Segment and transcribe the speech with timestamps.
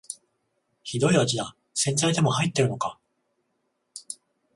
[0.81, 2.97] ひどい味だ、洗剤でも入ってるのか